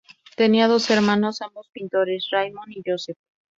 Tenía 0.35 0.67
dos 0.67 0.89
hermanos, 0.89 1.43
ambos 1.43 1.69
pintores, 1.69 2.27
Raymond 2.31 2.73
y 2.75 2.81
Joseph. 2.83 3.19